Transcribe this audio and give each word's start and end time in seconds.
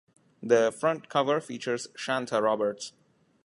The 0.41 0.71
front 0.71 1.09
cover 1.09 1.39
features 1.39 1.85
Shantha 1.95 2.41
Roberts. 2.41 2.93